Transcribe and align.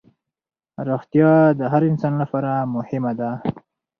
روغتیا 0.89 1.31
د 1.59 1.61
هر 1.71 1.81
انسان 1.89 2.13
لپاره 2.21 2.51
مهمه 2.75 3.11
ده 3.19 3.31